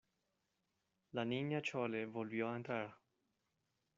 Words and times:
la 1.11 1.23
Niña 1.23 1.61
Chole 1.61 2.07
volvió 2.07 2.49
a 2.49 2.55
entrar. 2.55 2.97